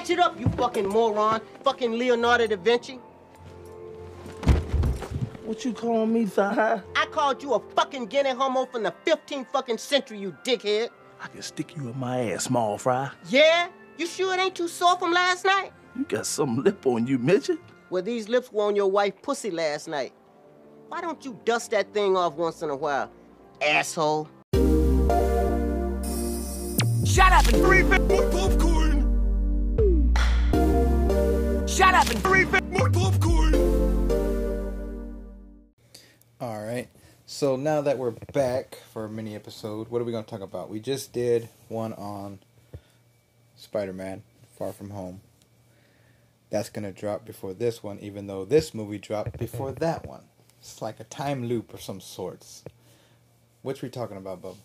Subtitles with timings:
[0.00, 1.42] Catch it up, you fucking moron.
[1.62, 2.94] Fucking Leonardo da Vinci.
[5.44, 6.82] What you calling me, Saha?
[6.96, 10.88] I called you a fucking guinea homo from the 15th fucking century, you dickhead.
[11.22, 13.10] I can stick you in my ass, small fry.
[13.28, 13.68] Yeah?
[13.98, 15.70] You sure it ain't too sore from last night?
[15.94, 17.58] You got some lip on you, midget.
[17.90, 20.14] Well, these lips were on your wife pussy last night.
[20.88, 23.10] Why don't you dust that thing off once in a while,
[23.60, 24.30] asshole?
[27.04, 27.82] Shut up and three
[31.80, 33.54] Shut up and three bit more popcorn.
[36.38, 36.88] All right.
[37.24, 40.42] So now that we're back for a mini episode, what are we going to talk
[40.42, 40.68] about?
[40.68, 42.40] We just did one on
[43.56, 44.22] Spider Man
[44.58, 45.22] Far From Home.
[46.50, 50.24] That's going to drop before this one, even though this movie dropped before that one.
[50.60, 52.62] It's like a time loop of some sorts.
[53.62, 54.56] Which we talking about, Bub?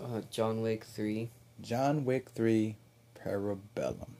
[0.00, 1.30] Uh, John Wick 3.
[1.60, 2.76] John Wick 3
[3.20, 4.10] Parabellum.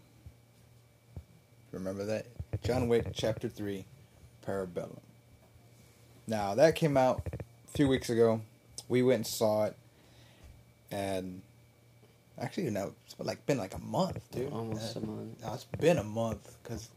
[1.73, 2.27] Remember that?
[2.63, 3.85] John Wick Chapter 3
[4.47, 5.01] Parabellum.
[6.27, 8.41] Now, that came out a few weeks ago.
[8.89, 9.77] We went and saw it.
[10.91, 11.43] And
[12.41, 14.53] actually, no, it's like been like a month, dude.
[14.53, 15.43] Almost Uh, a month.
[15.43, 16.89] No, it's been a month because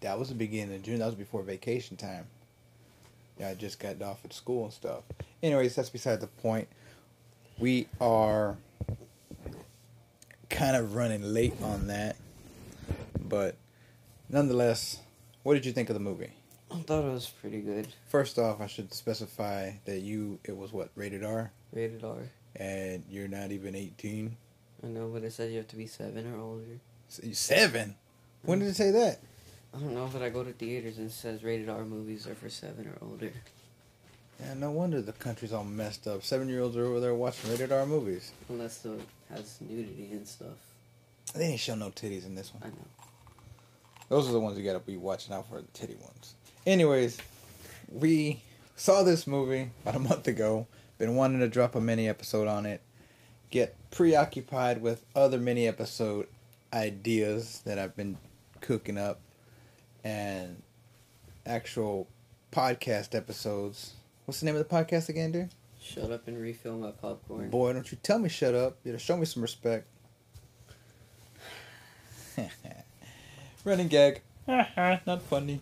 [0.00, 0.98] that was the beginning of June.
[0.98, 2.26] That was before vacation time.
[3.38, 5.02] Yeah, I just got off at school and stuff.
[5.42, 6.68] Anyways, that's beside the point.
[7.58, 8.56] We are
[10.50, 12.16] kind of running late on that,
[13.20, 13.56] but
[14.32, 14.98] nonetheless,
[15.44, 16.32] what did you think of the movie?
[16.70, 17.86] I thought it was pretty good.
[18.08, 22.16] First off, I should specify that you it was what rated R, Rated R.
[22.56, 24.36] and you're not even eighteen.
[24.82, 26.80] I know, but it said you have to be 7 or older.
[27.08, 27.94] Seven.
[28.42, 29.20] When did it say that?
[29.72, 32.34] I don't know, but I go to theaters and it says rated R movies are
[32.34, 33.30] for 7 or older.
[34.40, 36.24] Yeah, no wonder the country's all messed up.
[36.24, 38.32] Seven year olds are over there watching rated R movies.
[38.48, 39.00] Unless it
[39.32, 40.56] has nudity and stuff.
[41.32, 42.64] They ain't show no titties in this one.
[42.64, 43.01] I know.
[44.12, 46.34] Those are the ones you gotta be watching out for, the titty ones.
[46.66, 47.16] Anyways,
[47.90, 48.42] we
[48.76, 50.66] saw this movie about a month ago.
[50.98, 52.82] Been wanting to drop a mini episode on it.
[53.48, 56.26] Get preoccupied with other mini episode
[56.74, 58.18] ideas that I've been
[58.60, 59.18] cooking up
[60.04, 60.60] and
[61.46, 62.06] actual
[62.52, 63.94] podcast episodes.
[64.26, 65.48] What's the name of the podcast again, dude?
[65.80, 67.48] Shut up and refill my popcorn.
[67.48, 68.76] Boy, don't you tell me shut up.
[68.84, 69.86] You know, show me some respect.
[73.64, 74.22] Running gag.
[74.48, 75.60] Not funny.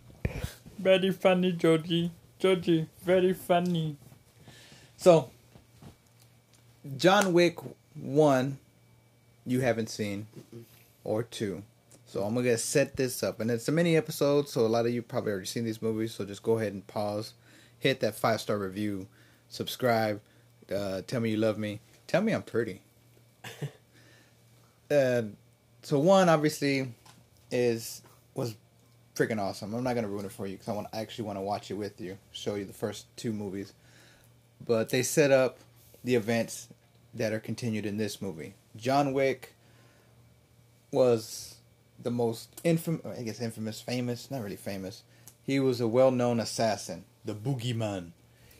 [0.78, 2.10] Very funny, Georgie.
[2.38, 3.96] Georgie, very funny.
[4.96, 5.28] So,
[6.96, 7.58] John Wick
[8.00, 8.58] 1,
[9.44, 10.26] you haven't seen,
[11.04, 11.62] or 2.
[12.06, 13.38] So, I'm going to set this up.
[13.40, 16.14] And it's a mini episode, so a lot of you probably already seen these movies.
[16.14, 17.34] So, just go ahead and pause,
[17.78, 19.08] hit that five star review,
[19.50, 20.22] subscribe,
[20.74, 22.80] uh, tell me you love me, tell me I'm pretty.
[24.90, 25.22] uh,
[25.82, 26.94] so, one, obviously,
[27.50, 28.02] is
[28.34, 28.54] was
[29.14, 29.74] freaking awesome.
[29.74, 31.70] I'm not to ruin it for you because I want I actually want to watch
[31.70, 33.72] it with you, show you the first two movies
[34.66, 35.58] but they set up
[36.04, 36.68] the events
[37.14, 38.54] that are continued in this movie.
[38.76, 39.54] John Wick
[40.92, 41.56] was
[42.02, 45.02] the most infamous, I guess infamous, famous, not really famous.
[45.44, 48.10] He was a well-known assassin, the boogeyman.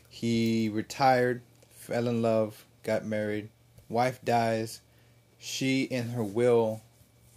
[0.09, 3.49] He retired, fell in love, got married,
[3.87, 4.81] wife dies.
[5.39, 6.81] She, in her will,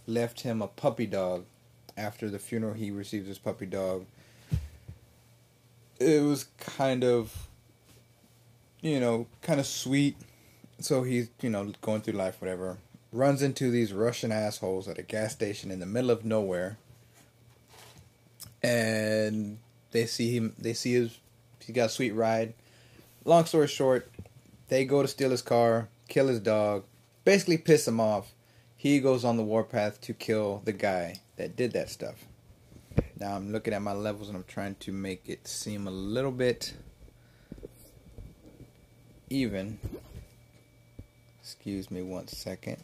[0.07, 1.45] left him a puppy dog.
[1.97, 4.05] After the funeral, he receives his puppy dog.
[5.99, 7.47] It was kind of
[8.85, 10.15] you know, kind of sweet.
[10.79, 12.77] So he's, you know, going through life, whatever.
[13.11, 16.77] Runs into these Russian assholes at a gas station in the middle of nowhere.
[18.61, 19.57] And
[19.89, 21.17] they see him, they see his,
[21.65, 22.53] he got a sweet ride.
[23.23, 24.11] Long story short,
[24.67, 26.83] they go to steal his car, kill his dog,
[27.23, 28.33] basically piss him off.
[28.77, 32.25] He goes on the warpath to kill the guy that did that stuff.
[33.19, 36.31] Now I'm looking at my levels and I'm trying to make it seem a little
[36.31, 36.73] bit
[39.29, 39.79] even.
[41.41, 42.77] Excuse me one second.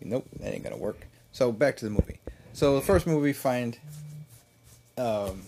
[0.00, 1.06] Nope, that ain't gonna work.
[1.32, 2.20] So back to the movie.
[2.52, 3.78] So the first movie, find,
[4.96, 5.42] um,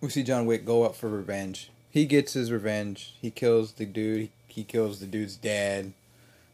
[0.00, 1.70] we see John Wick go up for revenge.
[1.90, 3.14] He gets his revenge.
[3.20, 4.30] He kills the dude.
[4.46, 5.92] He kills the dude's dad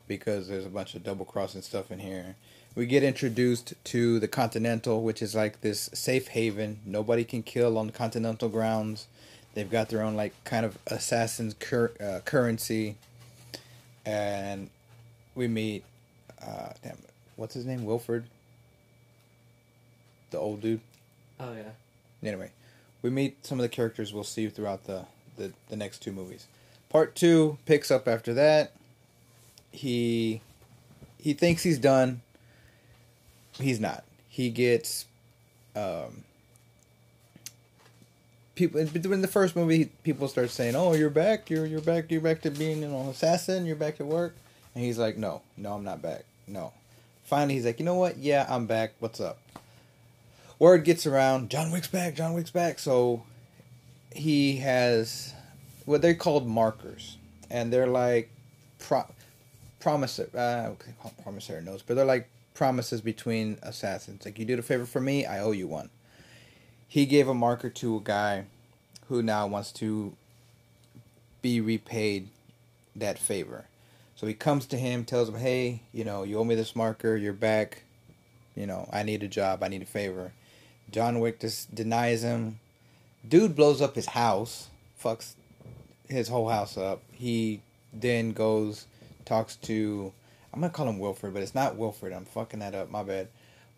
[0.08, 2.36] because there's a bunch of double crossing stuff in here.
[2.74, 6.80] We get introduced to the Continental, which is like this safe haven.
[6.84, 9.06] Nobody can kill on the Continental grounds.
[9.54, 12.96] They've got their own like kind of assassin's cur- uh, currency,
[14.04, 14.68] and
[15.34, 15.84] we meet,
[16.42, 16.98] uh, damn,
[17.36, 17.86] what's his name?
[17.86, 18.24] Wilford,
[20.30, 20.80] the old dude.
[21.40, 21.70] Oh, yeah.
[22.22, 22.50] Anyway,
[23.00, 25.06] we meet some of the characters we'll see throughout the
[25.36, 26.46] the, the next two movies.
[26.88, 28.72] Part two picks up after that.
[29.76, 30.40] He
[31.18, 32.22] he thinks he's done.
[33.60, 34.04] he's not.
[34.28, 35.04] He gets
[35.74, 36.24] um,
[38.54, 39.90] people in the first movie.
[40.02, 41.50] People start saying, "Oh, you're back.
[41.50, 42.10] You're you're back.
[42.10, 43.66] You're back to being know assassin.
[43.66, 44.34] You're back to work."
[44.74, 46.24] And he's like, "No, no, I'm not back.
[46.46, 46.72] No."
[47.24, 48.16] Finally, he's like, "You know what?
[48.16, 48.94] Yeah, I'm back.
[48.98, 49.38] What's up?"
[50.58, 51.50] Word gets around.
[51.50, 52.14] John Wick's back.
[52.14, 52.78] John Wick's back.
[52.78, 53.24] So
[54.14, 55.34] he has
[55.84, 57.18] what they called markers,
[57.50, 58.30] and they're like
[58.78, 59.04] pro-
[59.86, 60.18] promise.
[60.18, 60.74] Uh,
[61.22, 64.24] promissory notes, but they're like promises between assassins.
[64.24, 65.90] Like you did a favor for me, I owe you one.
[66.88, 68.46] He gave a marker to a guy
[69.06, 70.16] who now wants to
[71.40, 72.30] be repaid
[72.96, 73.66] that favor.
[74.16, 77.16] So he comes to him, tells him, "Hey, you know, you owe me this marker.
[77.16, 77.84] You're back.
[78.56, 79.62] You know, I need a job.
[79.62, 80.32] I need a favor."
[80.90, 82.58] John Wick just denies him.
[83.28, 84.68] Dude blows up his house,
[85.00, 85.34] fucks
[86.08, 87.02] his whole house up.
[87.12, 87.60] He
[87.92, 88.86] then goes,
[89.26, 90.12] talks to
[90.56, 92.14] I'm gonna call him Wilfred, but it's not Wilfred.
[92.14, 92.90] I'm fucking that up.
[92.90, 93.28] My bad.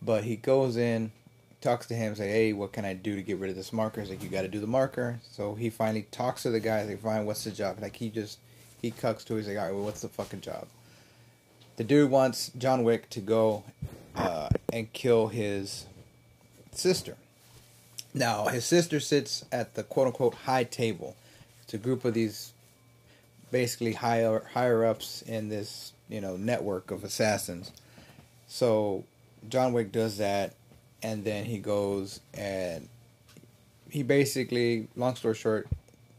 [0.00, 1.10] But he goes in,
[1.60, 4.00] talks to him, say, "Hey, what can I do to get rid of this marker?"
[4.00, 6.82] He's like, "You got to do the marker." So he finally talks to the guy.
[6.82, 8.38] He's like, "Fine, what's the job?" Like he just
[8.80, 9.34] he cucks to.
[9.34, 10.68] He's like, "All right, well, what's the fucking job?"
[11.76, 13.64] The dude wants John Wick to go
[14.14, 15.86] uh, and kill his
[16.70, 17.16] sister.
[18.14, 21.16] Now his sister sits at the quote unquote high table.
[21.62, 22.52] It's a group of these
[23.50, 27.72] basically higher higher ups in this you know network of assassins.
[28.46, 29.04] So
[29.48, 30.54] John Wick does that,
[31.02, 32.88] and then he goes and
[33.90, 35.68] he basically, long story short,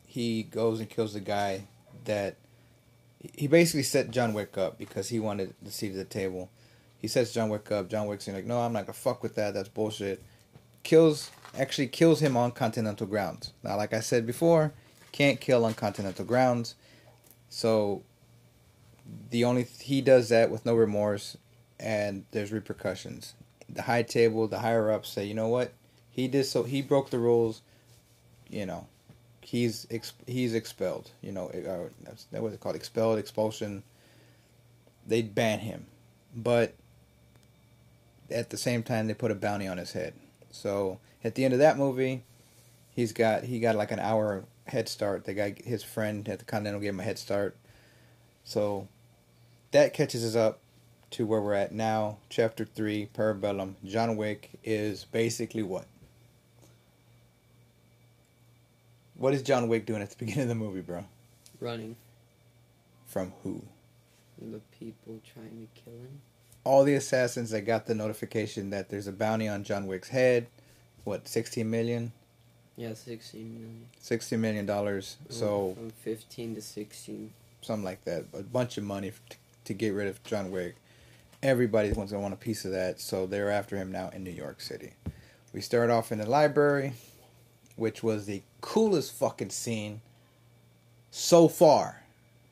[0.07, 1.63] he goes and kills the guy
[2.05, 2.35] that
[3.35, 6.49] he basically set John Wick up because he wanted seat at the table.
[6.99, 7.89] He sets John Wick up.
[7.89, 9.53] John Wick's like, no, I'm not gonna fuck with that.
[9.53, 10.23] That's bullshit.
[10.83, 13.53] Kills actually kills him on continental grounds.
[13.63, 14.73] Now, like I said before,
[15.11, 16.75] can't kill on continental grounds.
[17.49, 18.03] So
[19.29, 21.37] the only he does that with no remorse,
[21.79, 23.33] and there's repercussions.
[23.67, 25.73] The high table, the higher ups say, you know what,
[26.09, 27.61] he did so he broke the rules.
[28.49, 28.87] You know,
[29.41, 31.11] he's ex, he's expelled.
[31.21, 33.83] You know, uh, that's that was called expelled, expulsion.
[35.07, 35.87] They ban him,
[36.35, 36.75] but
[38.31, 40.13] at the same time they put a bounty on his head.
[40.51, 42.23] So at the end of that movie,
[42.95, 45.25] he's got he got like an hour head start.
[45.25, 47.55] The guy, his friend at the Continental, gave him a head start.
[48.43, 48.87] So
[49.71, 50.59] that catches us up
[51.11, 52.17] to where we're at now.
[52.29, 53.75] Chapter three, Parabellum.
[53.83, 55.85] John Wick is basically what?
[59.15, 61.05] What is John Wick doing at the beginning of the movie, bro?
[61.59, 61.95] Running.
[63.05, 63.61] From who?
[64.41, 66.21] The people trying to kill him.
[66.63, 70.47] All the assassins that got the notification that there's a bounty on John Wick's head.
[71.03, 72.13] What, 16 million?
[72.79, 73.85] Yeah, 16 million.
[73.99, 75.17] 60 million dollars.
[75.27, 77.33] So From 15 to 16.
[77.61, 78.23] something like that.
[78.33, 80.77] A bunch of money to, to get rid of John Wick.
[81.43, 84.31] Everybody wants to want a piece of that, so they're after him now in New
[84.31, 84.93] York City.
[85.53, 86.93] We start off in the library,
[87.75, 89.99] which was the coolest fucking scene
[91.11, 92.03] so far.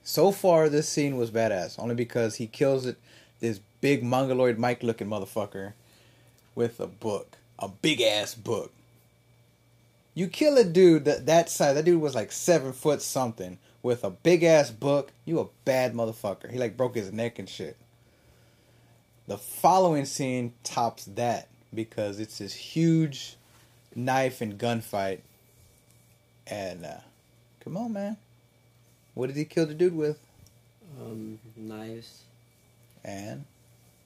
[0.03, 1.79] So far, this scene was badass.
[1.79, 2.97] Only because he kills it,
[3.39, 5.71] this big mongoloid Mike looking motherfucker,
[6.53, 8.73] with a book, a big ass book.
[10.17, 11.75] You kill a dude that that size.
[11.75, 15.11] That dude was like seven foot something with a big ass book.
[15.25, 16.49] You a bad motherfucker.
[16.49, 17.77] He like broke his neck and shit.
[19.27, 23.35] The following scene tops that because it's this huge
[23.93, 25.19] knife and gunfight.
[26.47, 27.01] And uh,
[27.63, 28.17] come on, man.
[29.13, 30.17] What did he kill the dude with?
[30.99, 32.23] Um, knives.
[33.05, 33.45] And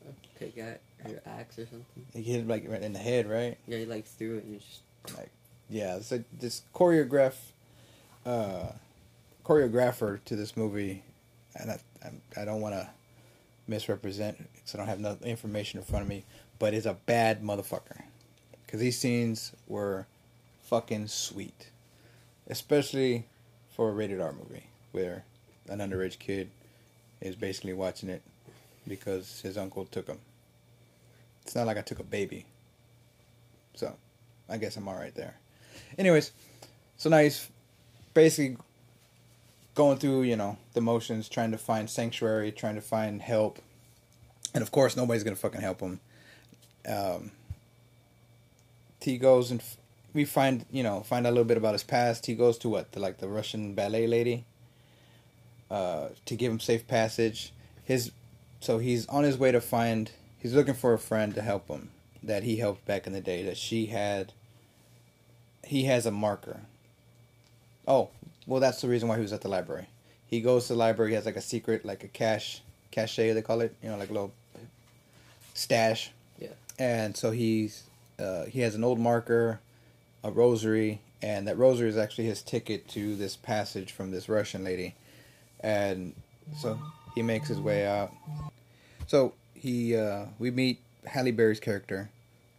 [0.06, 2.06] A pick at or axe or something.
[2.14, 3.58] he hit him like right in the head, right?
[3.66, 4.82] Yeah, he like threw it and it just.
[5.18, 5.30] like
[5.72, 7.34] yeah so this choreograph
[8.28, 8.68] uh
[9.44, 11.02] choreographer to this movie
[11.56, 12.88] and i i, I don't want to
[13.68, 16.24] misrepresent because i don't have no information in front of me
[16.62, 18.04] but is a bad motherfucker.
[18.64, 20.06] Because these scenes were
[20.62, 21.72] fucking sweet.
[22.48, 23.26] Especially
[23.76, 25.24] for a rated r movie where
[25.70, 26.52] an underage kid
[27.20, 28.22] is basically watching it
[28.88, 30.20] because his uncle took him.
[31.42, 32.46] It's not like i took a baby.
[33.74, 33.96] So
[34.48, 35.40] I guess I'm all right there.
[35.98, 36.32] Anyways,
[36.98, 37.50] so now he's
[38.14, 38.58] basically
[39.76, 43.60] going through, you know, the motions, trying to find sanctuary, trying to find help,
[44.54, 46.00] and of course, nobody's gonna fucking help him.
[46.88, 47.32] Um,
[49.02, 49.78] he goes and f-
[50.14, 52.26] we find, you know, find out a little bit about his past.
[52.26, 54.46] He goes to what, the, like the Russian ballet lady,
[55.70, 57.54] uh, to give him safe passage.
[57.84, 58.12] His,
[58.60, 60.12] so he's on his way to find.
[60.38, 61.92] He's looking for a friend to help him
[62.24, 63.44] that he helped back in the day.
[63.44, 64.34] That she had
[65.72, 66.60] he has a marker.
[67.88, 68.10] Oh,
[68.46, 69.88] well, that's the reason why he was at the library.
[70.28, 71.12] He goes to the library.
[71.12, 72.62] He has like a secret, like a cache,
[72.92, 73.74] cache they call it.
[73.82, 74.34] You know, like a little
[75.54, 76.12] stash.
[76.38, 76.50] Yeah.
[76.78, 77.84] and so he's
[78.20, 79.62] uh, he has an old marker,
[80.26, 84.66] a rosary, and that rosary is actually his ticket to this passage from this Russian
[84.66, 84.94] lady,
[85.62, 86.14] and
[86.58, 86.78] so
[87.16, 88.12] he makes his way out.
[89.08, 92.10] So he uh, we meet Halle Berry's character.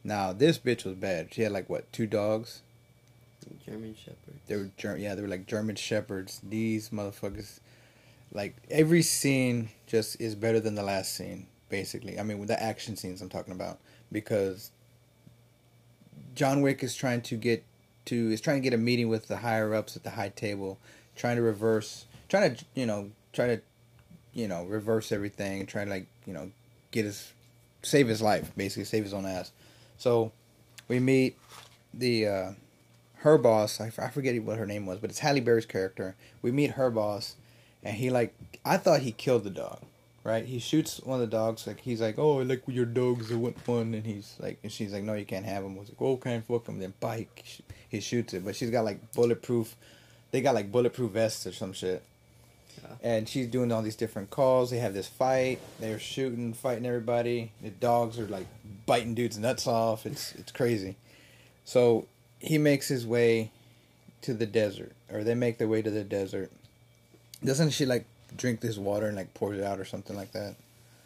[0.03, 1.35] Now this bitch was bad.
[1.35, 2.63] She had like what two dogs?
[3.65, 4.35] German Shepherd.
[4.47, 6.41] They were Ger- yeah, they were like German shepherds.
[6.43, 7.61] These motherfuckers,
[8.33, 11.47] like every scene just is better than the last scene.
[11.69, 13.79] Basically, I mean, with the action scenes I'm talking about,
[14.11, 14.71] because
[16.35, 17.65] John Wick is trying to get
[18.07, 20.79] to is trying to get a meeting with the higher ups at the high table,
[21.17, 23.61] trying to reverse, trying to you know try to,
[24.33, 26.51] you know reverse everything, trying to like you know
[26.91, 27.33] get his
[27.83, 29.53] save his life, basically save his own ass.
[29.99, 30.33] So
[30.89, 31.39] we meet
[31.95, 32.51] the uh,
[33.23, 33.81] her boss.
[33.81, 36.17] I, f- I forget what her name was, but it's Halle Berry's character.
[36.43, 37.37] We meet her boss,
[37.83, 39.81] and he like I thought he killed the dog.
[40.25, 41.67] Right, he shoots one of the dogs.
[41.67, 43.33] Like he's like, "Oh, I like your dogs.
[43.33, 45.89] Went fun." And he's like, and she's like, "No, you can't have him." I was
[45.89, 47.45] like, "Oh, can't fuck him." Then bike,
[47.89, 49.75] he shoots it, but she's got like bulletproof.
[50.31, 52.05] They got like bulletproof vests or some shit.
[52.83, 52.91] Yeah.
[53.03, 54.71] And she's doing all these different calls.
[54.71, 55.59] They have this fight.
[55.81, 57.51] They're shooting, fighting everybody.
[57.61, 58.47] The dogs are like
[58.87, 60.07] biting dudes' nuts off.
[60.07, 60.97] It's it's crazy.
[61.65, 62.07] So
[62.43, 63.51] he makes his way
[64.23, 66.51] to the desert, or they make their way to the desert.
[67.45, 68.05] Doesn't she like
[68.37, 70.57] drink this water and like pours it out or something like that?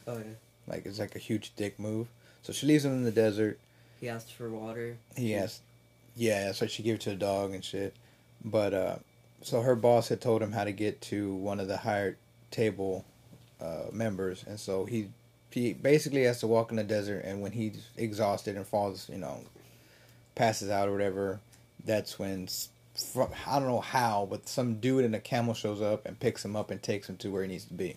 [0.07, 0.35] Oh yeah.
[0.66, 2.09] Like it's like a huge dick move.
[2.43, 3.59] So she leaves him in the desert.
[4.00, 4.97] He asked for water.
[5.16, 5.62] He asked,
[6.16, 7.95] yeah, so she gave it to the dog and shit.
[8.45, 8.97] But uh,
[9.43, 12.16] so her boss had told him how to get to one of the higher
[12.50, 13.05] table
[13.61, 15.09] uh, members, and so he
[15.50, 17.25] he basically has to walk in the desert.
[17.25, 19.40] And when he's exhausted and falls, you know,
[20.37, 21.40] passes out or whatever,
[21.85, 22.49] that's when
[22.95, 26.45] from, I don't know how, but some dude in a camel shows up and picks
[26.45, 27.97] him up and takes him to where he needs to be.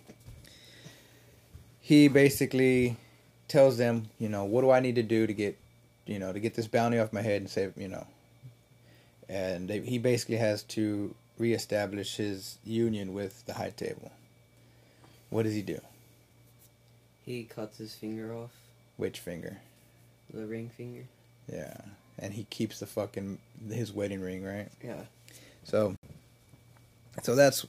[1.80, 2.98] He basically
[3.48, 5.58] tells them, you know, what do I need to do to get
[6.10, 8.08] you know, to get this bounty off my head and save, you know.
[9.30, 14.12] And they, he basically has to reestablish his union with the high table.
[15.30, 15.80] What does he do?
[17.24, 18.50] He cuts his finger off,
[18.98, 19.58] Which finger?
[20.34, 21.06] the ring finger.
[21.52, 21.78] Yeah.
[22.20, 23.40] And he keeps the fucking
[23.72, 24.70] his wedding ring, right?
[24.84, 25.04] Yeah.
[25.64, 25.96] So
[27.24, 27.66] so that's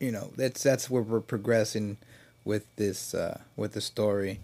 [0.00, 1.96] you know, that's that's where we're progressing
[2.44, 4.40] with this uh with the story.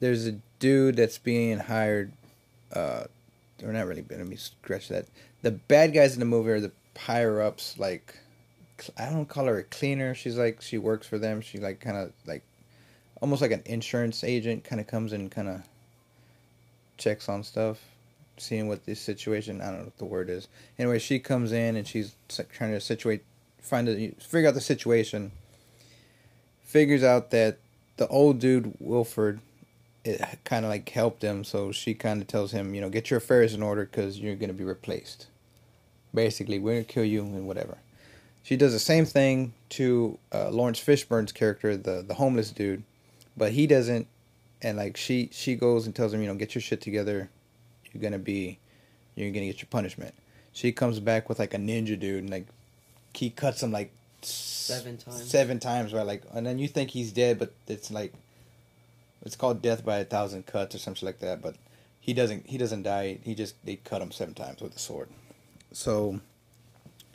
[0.00, 2.12] There's a dude that's being hired
[2.74, 3.04] uh
[3.62, 5.06] or not really let me scratch that.
[5.42, 8.16] The bad guys in the movie are the higher ups like
[8.98, 10.14] I don't call her a cleaner.
[10.14, 11.40] She's like she works for them.
[11.40, 12.42] She like kind of like
[13.20, 15.62] almost like an insurance agent kind of comes and kind of
[16.98, 17.78] checks on stuff
[18.42, 20.48] seeing what this situation I don't know what the word is.
[20.78, 22.14] Anyway, she comes in and she's
[22.52, 23.24] trying to situate,
[23.60, 25.32] find a figure out the situation.
[26.62, 27.58] Figures out that
[27.96, 29.40] the old dude Wilford,
[30.04, 33.10] it kind of like helped him, so she kind of tells him, you know, get
[33.10, 35.26] your affairs in order because you're gonna be replaced.
[36.14, 37.78] Basically, we're gonna kill you and whatever.
[38.42, 42.82] She does the same thing to uh, Laurence Fishburne's character, the the homeless dude,
[43.36, 44.08] but he doesn't.
[44.60, 47.30] And like she she goes and tells him, you know, get your shit together
[47.92, 48.58] you're gonna be
[49.14, 50.14] you're gonna get your punishment.
[50.52, 52.46] She comes back with like a ninja dude and like
[53.14, 53.92] he cuts him like
[54.24, 55.30] Seven times.
[55.30, 56.06] Seven times, right?
[56.06, 58.12] Like and then you think he's dead, but it's like
[59.22, 61.56] it's called death by a thousand cuts or something like that, but
[62.00, 63.18] he doesn't he doesn't die.
[63.22, 65.08] He just they cut him seven times with a sword.
[65.72, 66.20] So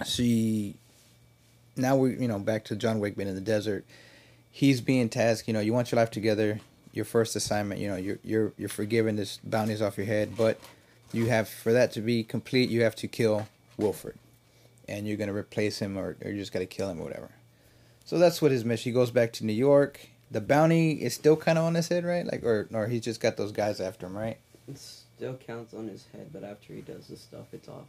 [0.06, 0.76] she
[1.78, 3.86] now we you know back to John Wick being in the desert.
[4.52, 6.60] He's being tasked, you know, you want your life together.
[6.98, 9.16] Your first assignment, you know, you're you're you're forgiven.
[9.18, 10.60] this bounties off your head, but
[11.14, 14.18] you have for that to be complete, you have to kill Wilford,
[14.90, 17.30] and you're gonna replace him, or, or you just gotta kill him or whatever.
[18.04, 18.90] So that's what his mission.
[18.90, 20.00] He goes back to New York.
[20.32, 22.26] The bounty is still kind of on his head, right?
[22.26, 24.38] Like, or or he's just got those guys after him, right?
[24.68, 27.86] It still counts on his head, but after he does the stuff, it's off.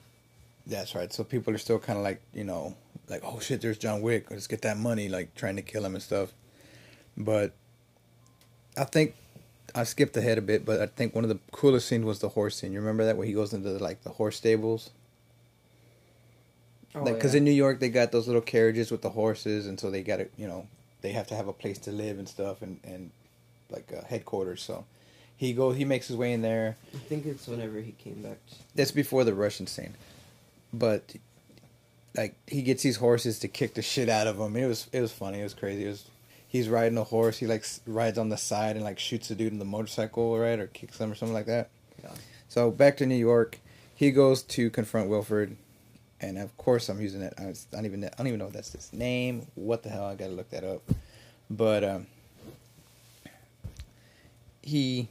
[0.66, 1.10] That's right.
[1.10, 2.76] So people are still kind of like, you know,
[3.08, 4.30] like, oh shit, there's John Wick.
[4.30, 6.34] Let's get that money, like trying to kill him and stuff.
[7.16, 7.52] But
[8.78, 9.14] I think
[9.74, 12.30] I skipped ahead a bit, but I think one of the coolest scenes was the
[12.30, 12.72] horse scene.
[12.72, 14.90] You remember that where he goes into like the horse stables?
[16.94, 19.78] Oh, like, because in New York they got those little carriages with the horses, and
[19.78, 20.66] so they got to, you know,
[21.02, 23.10] they have to have a place to live and stuff, and and
[23.70, 24.62] like uh, headquarters.
[24.62, 24.84] So
[25.36, 26.76] he goes, he makes his way in there.
[26.94, 28.38] I think it's whenever he came back.
[28.74, 29.94] That's before the Russian scene,
[30.72, 31.14] but
[32.16, 34.56] like he gets these horses to kick the shit out of him.
[34.56, 35.40] It was it was funny.
[35.40, 35.84] It was crazy.
[35.84, 36.04] It was
[36.48, 37.38] he's riding a horse.
[37.38, 40.58] He like rides on the side and like shoots a dude in the motorcycle, right,
[40.58, 41.68] or kicks him or something like that.
[42.02, 42.10] Yeah.
[42.48, 43.58] So back to New York,
[43.94, 45.56] he goes to confront Wilford,
[46.20, 47.34] and of course I'm using it.
[47.38, 49.46] I don't even I don't even know if that's his name.
[49.54, 50.06] What the hell?
[50.06, 50.82] I gotta look that up.
[51.50, 52.06] But um,
[54.62, 55.08] he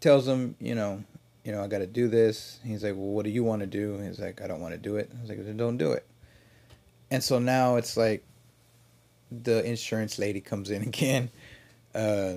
[0.00, 1.02] tells him, you know,
[1.44, 2.60] you know, I got to do this.
[2.64, 3.98] He's like, well, what do you want to do?
[3.98, 5.10] He's like, I don't want to do it.
[5.16, 6.06] I was like, then don't do it.
[7.10, 8.22] And so now it's like
[9.30, 11.30] the insurance lady comes in again,
[11.94, 12.34] uh,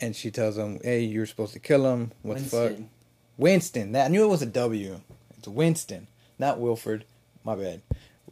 [0.00, 2.12] and she tells him, hey, you're supposed to kill him.
[2.22, 2.60] What the fuck?
[2.62, 2.90] Winston.
[3.36, 3.92] Winston.
[3.92, 5.00] That I knew it was a W.
[5.38, 6.06] It's Winston,
[6.38, 7.04] not Wilford.
[7.44, 7.82] My bad.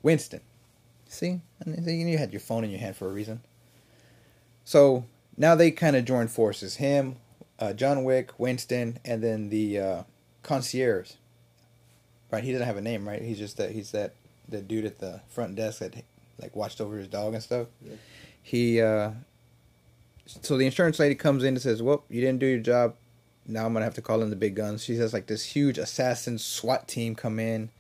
[0.03, 0.41] Winston.
[1.09, 3.41] See, And you had your phone in your hand for a reason.
[4.65, 5.05] So
[5.39, 6.77] now they kind of join forces.
[6.77, 7.17] Him,
[7.59, 10.03] uh, John Wick, Winston, and then the uh,
[10.43, 11.13] concierge.
[12.31, 13.23] Right, he doesn't have a name, right?
[13.23, 14.13] He's just that he's that
[14.49, 16.05] that dude at the front desk that
[16.41, 17.69] like watched over his dog and stuff.
[17.83, 17.95] Yeah.
[18.43, 19.11] He uh,
[20.27, 22.95] so the insurance lady comes in and says, "Well, you didn't do your job.
[23.47, 25.79] Now I'm gonna have to call in the big guns." She has like this huge
[25.79, 27.71] assassin SWAT team come in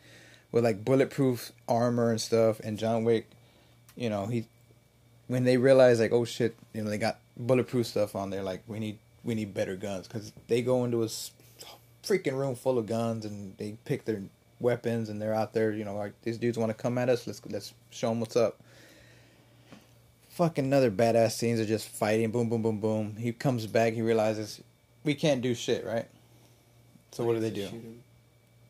[0.52, 2.60] with like bulletproof armor and stuff.
[2.60, 3.28] And John Wick,
[3.96, 4.46] you know, he
[5.26, 8.42] when they realize like, oh shit, you know, they got bulletproof stuff on there.
[8.42, 11.06] Like we need we need better guns because they go into a
[12.02, 14.22] freaking room full of guns and they pick their
[14.60, 15.72] weapons and they're out there.
[15.72, 17.26] You know, like these dudes want to come at us.
[17.26, 18.60] Let's let's show them what's up.
[20.30, 22.30] Fucking another badass scenes are just fighting.
[22.30, 23.16] Boom, boom, boom, boom.
[23.16, 23.94] He comes back.
[23.94, 24.60] He realizes
[25.04, 26.06] we can't do shit, right?
[27.12, 27.68] So what do they do?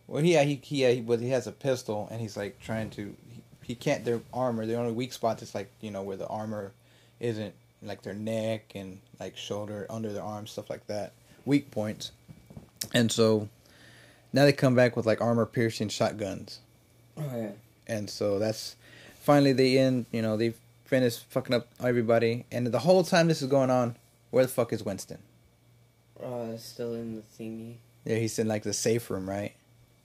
[0.07, 2.59] Well, he, yeah, he, he, yeah, he, but he has a pistol, and he's like
[2.61, 3.15] trying to.
[3.31, 4.05] He, he can't.
[4.05, 4.65] Their armor.
[4.65, 6.73] The only weak spot is like you know where the armor
[7.21, 7.53] isn't
[7.83, 11.13] like their neck and like shoulder, under their arms, stuff like that.
[11.45, 12.13] Weak points.
[12.95, 13.49] And so
[14.33, 16.61] now they come back with like armor piercing shotguns,
[17.17, 17.51] Oh yeah.
[17.87, 18.77] and so that's
[19.23, 20.07] finally they end.
[20.13, 20.55] You know they
[20.85, 23.97] finish fucking up everybody, and the whole time this is going on,
[24.31, 25.19] where the fuck is Winston?
[26.23, 29.53] Uh, still in the thingy, Yeah, he's in like the safe room, right?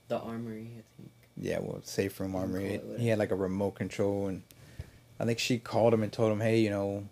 [0.08, 0.68] the armory.
[0.78, 1.10] I think.
[1.36, 2.74] Yeah, well, safe room armory.
[2.74, 2.84] it.
[2.98, 4.42] He had like a remote control, and
[5.18, 7.04] I think she called him and told him, "Hey, you know,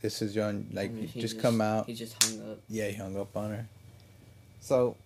[0.00, 2.58] this is your like, I mean, he just, come out." He just hung up.
[2.70, 3.66] Yeah, he hung up on her.
[4.60, 4.96] So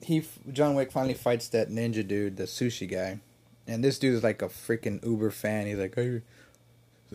[0.00, 3.20] he, John Wick, finally fights that ninja dude, the sushi guy,
[3.66, 5.66] and this dude is like a freaking uber fan.
[5.66, 6.22] He's like, "I,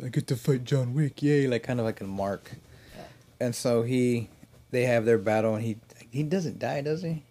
[0.04, 2.52] I get to fight John Wick, yay!" Like kind of like a mark.
[2.96, 3.04] Yeah.
[3.40, 4.30] And so he,
[4.72, 5.78] they have their battle, and he
[6.12, 7.24] he doesn't die, does he?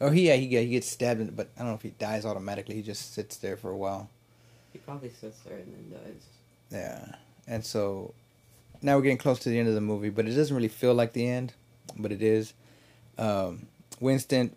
[0.00, 2.24] Oh, he yeah, he he gets stabbed, in- but I don't know if he dies
[2.24, 2.74] automatically.
[2.74, 4.08] He just sits there for a while.
[4.72, 6.22] He probably sits there and then dies.
[6.70, 8.14] Yeah, and so
[8.82, 10.94] now we're getting close to the end of the movie, but it doesn't really feel
[10.94, 11.54] like the end,
[11.96, 12.52] but it is.
[13.16, 13.66] Um,
[14.00, 14.54] Winston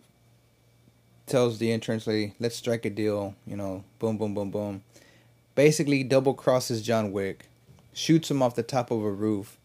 [1.26, 4.82] tells the insurance lady, "Let's strike a deal." You know, boom, boom, boom, boom.
[5.54, 7.46] Basically, double crosses John Wick,
[7.92, 9.58] shoots him off the top of a roof.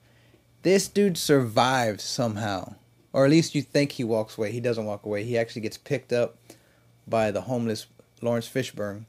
[0.64, 2.76] This dude survives somehow,
[3.14, 4.52] or at least you think he walks away.
[4.52, 5.24] He doesn't walk away.
[5.24, 6.38] He actually gets picked up
[7.08, 7.88] by the homeless
[8.22, 9.06] Laurence Fishburne.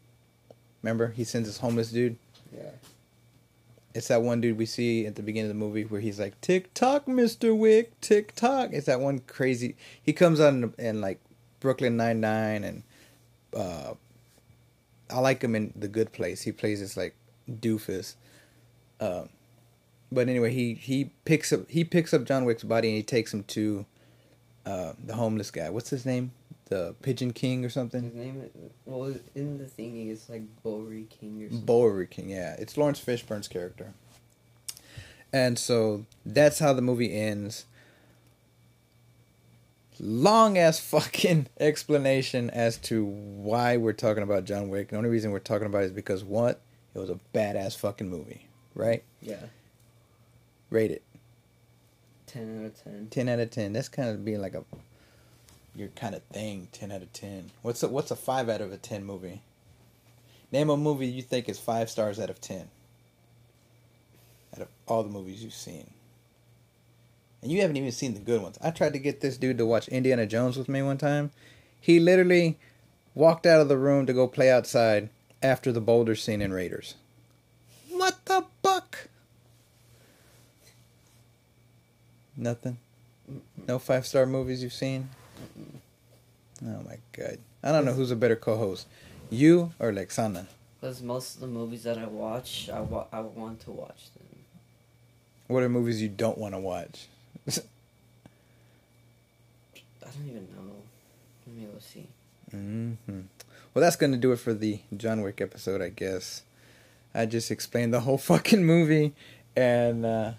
[0.83, 2.17] Remember, he sends this homeless dude.
[2.55, 2.71] Yeah.
[3.95, 6.41] It's that one dude we see at the beginning of the movie where he's like,
[6.41, 9.77] "Tick tock, Mister Wick, tick tock." It's that one crazy.
[10.03, 11.21] He comes on in like
[11.61, 12.83] Brooklyn Nine Nine, and
[13.57, 13.95] uh,
[15.11, 16.43] I like him in The Good Place.
[16.43, 17.15] He plays this like
[17.51, 18.15] doofus.
[19.01, 19.31] Um,
[20.13, 23.33] but anyway, he he picks up he picks up John Wick's body and he takes
[23.33, 23.87] him to
[24.67, 25.71] uh, the homeless guy.
[25.71, 26.33] What's his name?
[26.69, 28.03] The Pigeon King or something?
[28.03, 31.65] His name, is, well, in the thingy, it's like Bowery King or something.
[31.65, 32.57] Bowery King, yeah.
[32.59, 33.95] It's Laurence Fishburne's character.
[35.33, 37.65] And so that's how the movie ends.
[40.01, 44.89] Long ass fucking explanation as to why we're talking about John Wick.
[44.89, 46.61] The only reason we're talking about it is because what?
[46.95, 49.03] It was a badass fucking movie, right?
[49.21, 49.37] yeah.
[50.71, 51.03] Rate it.
[52.27, 53.09] 10 out of 10.
[53.11, 53.73] 10 out of 10.
[53.73, 54.65] That's kind of being like a
[55.79, 57.51] your kind of thing, 10 out of 10.
[57.63, 59.43] What's a, what's a 5 out of a 10 movie?
[60.51, 62.69] Name a movie you think is 5 stars out of 10.
[64.55, 65.91] Out of all the movies you've seen.
[67.43, 68.59] And you haven't even seen the good ones.
[68.61, 71.31] I tried to get this dude to watch Indiana Jones with me one time.
[71.81, 72.59] He literally
[73.15, 75.11] walked out of the room to go play outside
[75.43, 76.95] after the boulder scene in Raiders.
[77.91, 79.09] What the fuck?
[82.37, 82.79] Nothing.
[83.67, 85.11] No five star movies you've seen.
[86.65, 87.39] Oh my god!
[87.63, 88.87] I don't know who's a better co-host,
[89.31, 90.47] you or Lexana.
[90.81, 94.25] Because most of the movies that I watch, I, wa- I want to watch them.
[95.49, 97.07] What are movies you don't want to watch?
[97.49, 97.53] I
[100.03, 100.75] don't even know.
[101.47, 102.07] Let me go see.
[102.51, 102.93] hmm
[103.75, 106.43] Well, that's gonna do it for the John Wick episode, I guess.
[107.15, 109.15] I just explained the whole fucking movie,
[109.57, 110.33] and uh,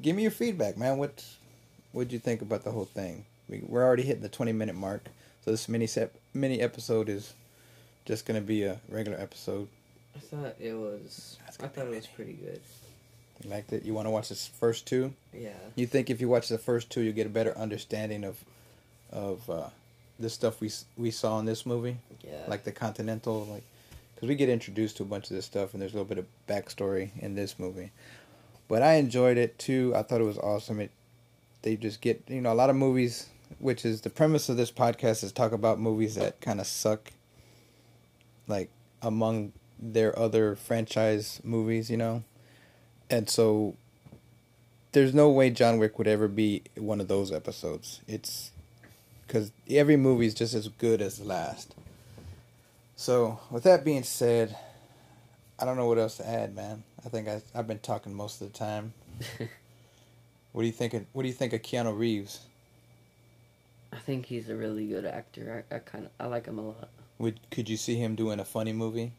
[0.00, 0.98] give me your feedback, man.
[0.98, 1.24] What
[1.92, 3.24] what'd you think about the whole thing?
[3.48, 5.04] We, we're already hitting the twenty minute mark,
[5.44, 7.34] so this mini sep- mini episode is
[8.04, 9.68] just gonna be a regular episode.
[10.14, 11.38] I thought it was.
[11.60, 12.60] I thought it was pretty good.
[13.42, 13.84] You liked it?
[13.84, 15.12] You want to watch this first two?
[15.34, 15.50] Yeah.
[15.74, 18.38] You think if you watch the first two, you'll get a better understanding of
[19.12, 19.68] of uh,
[20.18, 22.44] the stuff we we saw in this movie, Yeah.
[22.48, 23.62] like the Continental, like
[24.14, 26.18] because we get introduced to a bunch of this stuff, and there's a little bit
[26.18, 27.90] of backstory in this movie.
[28.68, 29.92] But I enjoyed it too.
[29.94, 30.80] I thought it was awesome.
[30.80, 30.90] It
[31.62, 33.26] they just get you know a lot of movies,
[33.58, 37.12] which is the premise of this podcast is talk about movies that kind of suck,
[38.46, 38.70] like
[39.02, 42.22] among their other franchise movies, you know,
[43.10, 43.76] and so
[44.92, 48.00] there's no way John Wick would ever be one of those episodes.
[48.08, 48.50] It's
[49.26, 51.74] because every movie is just as good as the last.
[52.96, 54.56] So, with that being said,
[55.58, 56.82] I don't know what else to add, man.
[57.04, 58.94] I think I, I've been talking most of the time.
[60.52, 60.94] what do you think?
[60.94, 62.40] Of, what do you think of Keanu Reeves?
[63.96, 65.64] I think he's a really good actor.
[65.70, 66.90] I, I kind of I like him a lot.
[67.18, 69.12] Would could you see him doing a funny movie,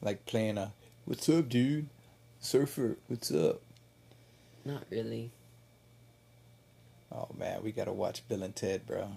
[0.00, 0.72] like playing a
[1.04, 1.88] "What's up, dude?
[2.40, 3.60] Surfer, what's up?"
[4.64, 5.32] Not really.
[7.12, 9.10] Oh man, we gotta watch Bill and Ted, bro.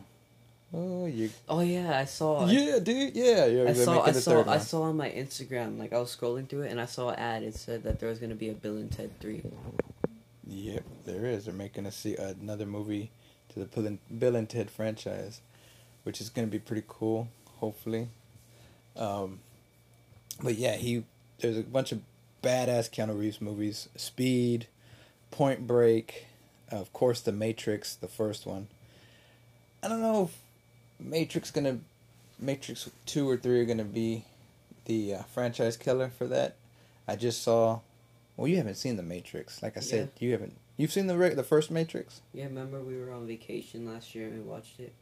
[0.74, 1.30] Oh, you.
[1.48, 2.46] Oh yeah, I saw.
[2.48, 3.16] Yeah, dude.
[3.16, 3.70] Yeah, yeah.
[3.70, 4.02] I saw.
[4.02, 4.50] I saw.
[4.50, 5.80] I saw on my Instagram.
[5.80, 7.44] Like I was scrolling through it, and I saw an ad.
[7.44, 9.44] It said that there was gonna be a Bill and Ted three.
[10.46, 11.46] Yep, there is.
[11.46, 13.12] They're making a see another movie
[13.54, 15.42] to the Bill and, Ted franchise,
[16.04, 17.28] which is going to be pretty cool.
[17.60, 18.10] Hopefully,
[18.98, 19.40] um,
[20.44, 21.04] but yeah, he
[21.40, 22.02] there's a bunch of
[22.42, 24.68] badass Keanu Reeves movies: Speed,
[25.32, 26.26] Point Break,
[26.70, 28.68] of course, The Matrix, the first one.
[29.82, 30.38] I don't know if
[31.00, 31.80] Matrix gonna
[32.40, 34.26] Matrix two or three are gonna be
[34.86, 36.56] the uh, franchise killer for that.
[37.08, 37.80] I just saw.
[38.36, 39.62] Well, you haven't seen the Matrix.
[39.62, 40.58] Like I said, you haven't.
[40.78, 42.22] You've seen the re- the first Matrix.
[42.34, 44.94] Yeah, remember we were on vacation last year and we watched it.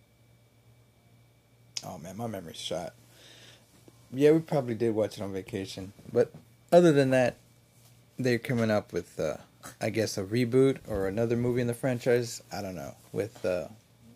[1.85, 2.93] Oh man, my memory's shot.
[4.13, 6.31] Yeah, we probably did watch it on vacation, but
[6.71, 7.37] other than that,
[8.19, 9.37] they're coming up with, uh,
[9.79, 12.43] I guess, a reboot or another movie in the franchise.
[12.51, 12.93] I don't know.
[13.13, 13.67] With uh,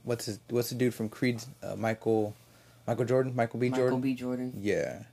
[0.03, 1.41] what's his what's the dude from Creed?
[1.63, 2.35] Uh, Michael,
[2.85, 3.69] Michael Jordan, Michael B.
[3.69, 3.99] Michael Jordan.
[3.99, 4.13] Michael B.
[4.15, 4.53] Jordan.
[4.61, 5.03] Yeah.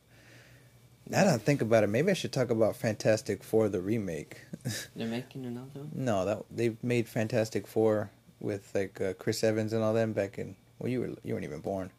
[1.09, 4.41] Now that I think about it, maybe I should talk about Fantastic Four the remake.
[4.97, 5.91] They're making another one.
[5.95, 8.11] no, that they made Fantastic Four
[8.41, 11.45] with like uh, Chris Evans and all them back in well you were you weren't
[11.45, 11.91] even born,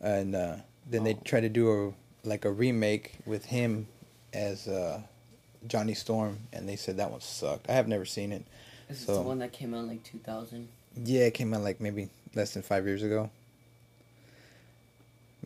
[0.00, 0.56] and uh,
[0.88, 1.20] then they Oh.
[1.24, 3.86] tried to do a like a remake with him
[4.32, 5.00] as uh,
[5.66, 7.68] Johnny Storm, and they said that one sucked.
[7.68, 8.44] I have never seen it.
[8.88, 10.68] Is it So- the one that came out like 2000?
[11.04, 13.30] Yeah, it came out like maybe less than five years ago.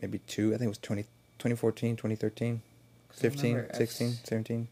[0.02, 0.48] Maybe two.
[0.48, 1.04] I think it was 20,
[1.48, 2.62] 2014, 2013,
[3.08, 4.68] 'Cause I 15, remember I've 17.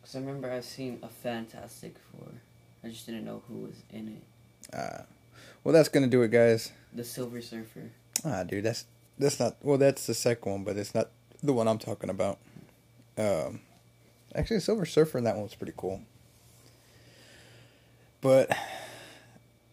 [0.00, 2.28] Cause I remember I've seen a Fantastic Four.
[2.82, 4.74] I just didn't know who was in it.
[4.74, 5.02] Uh,
[5.62, 6.72] well, that's gonna do it, guys.
[6.94, 7.90] The Silver Surfer.
[8.24, 8.86] Ah, dude, that's
[9.18, 9.56] that's not.
[9.62, 11.10] Well, that's the second one, but it's not
[11.42, 12.38] the one I'm talking about.
[13.18, 13.60] Um,
[14.34, 16.00] actually, Silver Surfer and that one was pretty cool.
[18.22, 18.50] But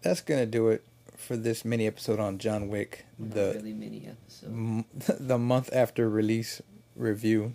[0.02, 0.84] that's gonna do it
[1.22, 4.48] for this mini episode on John Wick, Not the really mini episode.
[4.48, 4.86] m-
[5.20, 6.62] the month after release
[6.96, 7.54] review.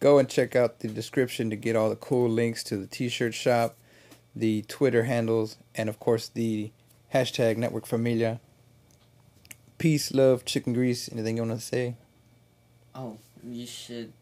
[0.00, 3.32] Go and check out the description to get all the cool links to the t-shirt
[3.34, 3.76] shop,
[4.34, 6.70] the Twitter handles, and of course the
[7.14, 8.40] hashtag Network Familia.
[9.78, 11.10] Peace, love, chicken grease.
[11.10, 11.96] Anything you want to say?
[12.94, 14.12] Oh, you should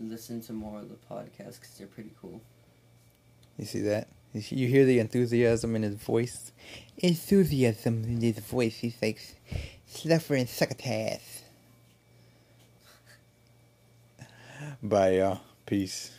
[0.00, 2.40] listen to more of the podcasts because they're pretty cool.
[3.58, 4.08] You see that?
[4.36, 6.52] You hear the enthusiasm in his voice?
[6.98, 8.78] Enthusiasm in his voice.
[8.78, 9.18] He's like,
[9.86, 11.20] suffering succotash.
[14.82, 15.40] Bye, y'all.
[15.64, 16.12] Peace.